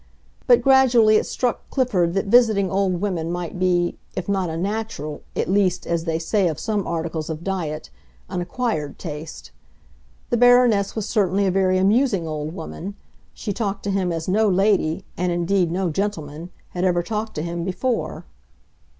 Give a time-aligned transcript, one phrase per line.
[0.47, 5.21] But gradually it struck Clifford that visiting old women might be, if not a natural,
[5.35, 7.91] at least, as they say of some articles of diet,
[8.27, 9.51] an acquired taste.
[10.31, 12.95] The Baroness was certainly a very amusing old woman;
[13.31, 18.25] she talked to him as no lady—and indeed no gentleman—had ever talked to him before.